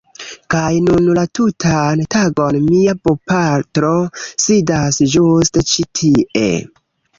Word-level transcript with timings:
Kaj 0.51 0.69
nun 0.85 1.09
la 1.17 1.25
tutan 1.39 2.01
tagon 2.15 2.57
mia 2.71 2.97
bopatro 3.09 3.93
sidas 4.47 5.01
ĝuste 5.15 5.67
ĉi 5.75 5.89
tie 6.03 6.53